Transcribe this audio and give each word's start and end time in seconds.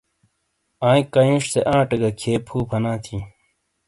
آئیں 0.87 1.03
کانئیش 1.13 1.45
آٹے 1.75 1.97
گہ 2.01 2.09
کھیئے 2.19 2.35
فُو 2.47 2.57
فنا 2.69 2.93
تھِیں۔ 3.03 3.23